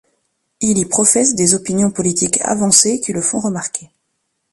Il 0.61 0.79
y 0.79 0.85
professe 0.85 1.35
des 1.35 1.53
opinions 1.53 1.91
politiques 1.91 2.41
avancées 2.41 2.99
qui 2.99 3.13
le 3.13 3.21
font 3.21 3.39
remarquer. 3.39 3.91